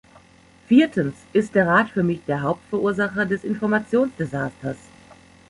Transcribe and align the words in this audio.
Viertens 0.67 1.13
ist 1.31 1.53
der 1.53 1.67
Rat 1.67 1.91
für 1.91 2.01
mich 2.01 2.25
der 2.25 2.41
Hauptverursacher 2.41 3.23
des 3.27 3.43
Informationsdesasters. 3.43 4.77